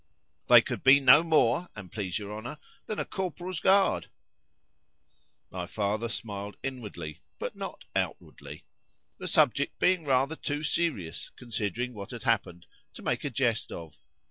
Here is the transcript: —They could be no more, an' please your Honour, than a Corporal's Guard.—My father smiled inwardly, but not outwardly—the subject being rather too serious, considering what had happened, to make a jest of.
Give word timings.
—They 0.47 0.61
could 0.63 0.81
be 0.83 0.99
no 0.99 1.21
more, 1.21 1.67
an' 1.75 1.89
please 1.89 2.17
your 2.17 2.35
Honour, 2.35 2.57
than 2.87 2.97
a 2.97 3.05
Corporal's 3.05 3.59
Guard.—My 3.59 5.67
father 5.67 6.09
smiled 6.09 6.57
inwardly, 6.63 7.21
but 7.37 7.55
not 7.55 7.85
outwardly—the 7.95 9.27
subject 9.27 9.77
being 9.77 10.03
rather 10.03 10.35
too 10.35 10.63
serious, 10.63 11.29
considering 11.35 11.93
what 11.93 12.09
had 12.09 12.23
happened, 12.23 12.65
to 12.95 13.03
make 13.03 13.23
a 13.23 13.29
jest 13.29 13.71
of. 13.71 13.99